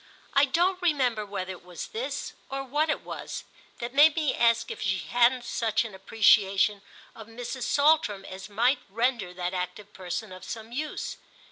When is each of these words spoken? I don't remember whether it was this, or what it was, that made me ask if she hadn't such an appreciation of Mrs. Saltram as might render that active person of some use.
I 0.33 0.45
don't 0.45 0.81
remember 0.81 1.27
whether 1.27 1.51
it 1.51 1.63
was 1.63 1.89
this, 1.89 2.33
or 2.49 2.63
what 2.63 2.89
it 2.89 3.01
was, 3.01 3.43
that 3.77 3.93
made 3.93 4.15
me 4.15 4.33
ask 4.33 4.71
if 4.71 4.81
she 4.81 4.97
hadn't 4.97 5.45
such 5.45 5.85
an 5.85 5.93
appreciation 5.93 6.81
of 7.13 7.27
Mrs. 7.27 7.65
Saltram 7.69 8.25
as 8.25 8.49
might 8.49 8.79
render 8.89 9.31
that 9.31 9.53
active 9.53 9.93
person 9.93 10.31
of 10.31 10.43
some 10.43 10.71
use. 10.71 11.17